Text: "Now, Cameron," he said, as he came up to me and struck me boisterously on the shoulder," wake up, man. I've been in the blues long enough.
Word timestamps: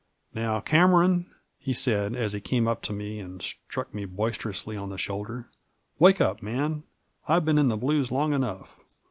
"Now, 0.33 0.59
Cameron," 0.61 1.27
he 1.59 1.73
said, 1.73 2.15
as 2.15 2.33
he 2.33 2.41
came 2.41 2.67
up 2.67 2.81
to 2.81 2.91
me 2.91 3.19
and 3.19 3.39
struck 3.39 3.93
me 3.93 4.05
boisterously 4.05 4.75
on 4.75 4.89
the 4.89 4.97
shoulder," 4.97 5.51
wake 5.99 6.19
up, 6.19 6.41
man. 6.41 6.81
I've 7.27 7.45
been 7.45 7.59
in 7.59 7.67
the 7.67 7.77
blues 7.77 8.11
long 8.11 8.33
enough. 8.33 8.79